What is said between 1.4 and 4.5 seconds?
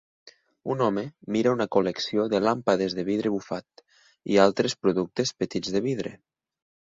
a una col·lecció de làmpades de vidre bufat i